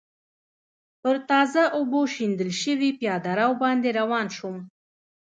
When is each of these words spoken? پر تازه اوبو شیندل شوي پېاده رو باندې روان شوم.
پر 1.01 1.15
تازه 1.29 1.61
اوبو 1.77 2.01
شیندل 2.13 2.51
شوي 2.61 2.89
پېاده 2.99 3.33
رو 3.39 3.49
باندې 3.61 3.89
روان 3.99 4.27
شوم. 4.37 4.57